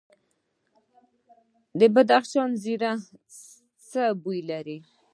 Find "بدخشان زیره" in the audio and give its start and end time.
1.95-2.91